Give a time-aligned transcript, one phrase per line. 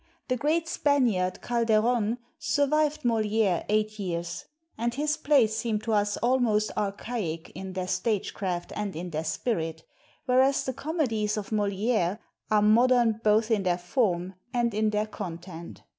[0.29, 6.71] The great Spaniard Calderon survived Moliere eight years; and his plays seem to us almost
[6.75, 9.83] archaic in their stagecraft and in their spirit,
[10.25, 12.17] whereas the comedies of Moliere
[12.49, 15.83] are modern both in their form and in their content.